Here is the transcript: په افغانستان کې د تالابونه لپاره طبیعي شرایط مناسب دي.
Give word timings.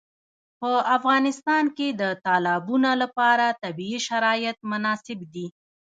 په 0.59 0.71
افغانستان 0.97 1.63
کې 1.77 1.87
د 2.01 2.03
تالابونه 2.25 2.89
لپاره 3.01 3.57
طبیعي 3.63 3.99
شرایط 4.07 4.57
مناسب 4.71 5.19
دي. 5.33 5.45